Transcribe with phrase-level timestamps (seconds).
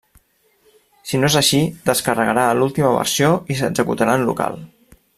[1.09, 1.59] Si no és així,
[1.91, 4.61] descarregarà l'última versió i s'executarà en local.